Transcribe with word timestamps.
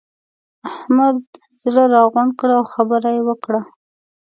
احمد 0.69 1.17
زړه 1.63 1.83
راغونډ 1.95 2.31
کړ؛ 2.39 2.49
او 2.59 2.63
خبره 2.73 3.09
يې 3.15 3.21
وکړه. 3.27 3.61